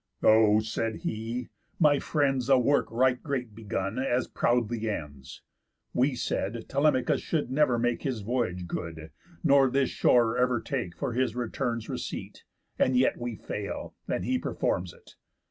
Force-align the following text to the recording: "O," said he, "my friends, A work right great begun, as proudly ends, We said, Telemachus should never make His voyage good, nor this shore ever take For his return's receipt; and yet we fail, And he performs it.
"O," 0.23 0.59
said 0.61 1.01
he, 1.05 1.49
"my 1.79 1.99
friends, 1.99 2.49
A 2.49 2.57
work 2.57 2.87
right 2.89 3.21
great 3.21 3.53
begun, 3.53 3.99
as 3.99 4.27
proudly 4.27 4.89
ends, 4.89 5.43
We 5.93 6.15
said, 6.15 6.67
Telemachus 6.67 7.21
should 7.21 7.51
never 7.51 7.77
make 7.77 8.01
His 8.01 8.21
voyage 8.21 8.65
good, 8.65 9.11
nor 9.43 9.69
this 9.69 9.91
shore 9.91 10.39
ever 10.39 10.59
take 10.59 10.95
For 10.97 11.13
his 11.13 11.35
return's 11.35 11.87
receipt; 11.87 12.45
and 12.79 12.97
yet 12.97 13.17
we 13.19 13.35
fail, 13.35 13.93
And 14.07 14.25
he 14.25 14.39
performs 14.39 14.91
it. 14.91 15.17